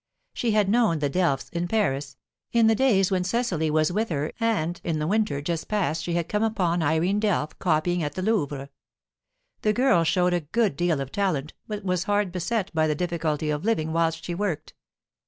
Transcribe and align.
She 0.33 0.53
had 0.53 0.67
known 0.67 0.97
the 0.97 1.11
Delphs 1.11 1.49
in 1.53 1.67
Paris, 1.67 2.17
in 2.51 2.65
the 2.65 2.73
days 2.73 3.11
when 3.11 3.23
Cecily 3.23 3.69
was 3.69 3.91
with 3.91 4.09
her 4.09 4.31
and 4.39 4.81
in 4.83 4.97
the 4.97 5.05
winter 5.05 5.43
just 5.43 5.67
past 5.67 6.01
she 6.01 6.13
had 6.15 6.27
come 6.27 6.41
upon 6.41 6.81
Irene 6.81 7.21
Delph 7.21 7.51
copying 7.59 8.01
at 8.01 8.15
the 8.15 8.23
Louvre; 8.23 8.69
the 9.61 9.73
girl 9.73 10.03
showed 10.03 10.33
a 10.33 10.39
good 10.41 10.75
deal 10.75 11.01
of 11.01 11.11
talent 11.11 11.53
but 11.67 11.83
was 11.85 12.05
hard 12.05 12.31
beset 12.31 12.73
by 12.73 12.87
the 12.87 12.95
difficulty 12.95 13.51
of 13.51 13.63
living 13.63 13.93
whilst 13.93 14.25
she 14.25 14.33
worked. 14.33 14.73